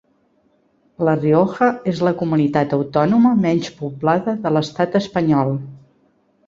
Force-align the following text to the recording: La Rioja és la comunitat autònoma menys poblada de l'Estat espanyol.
La 1.09 1.13
Rioja 1.19 1.67
és 1.93 2.01
la 2.09 2.15
comunitat 2.23 2.73
autònoma 2.81 3.37
menys 3.45 3.71
poblada 3.83 4.37
de 4.47 4.55
l'Estat 4.59 5.03
espanyol. 5.03 5.59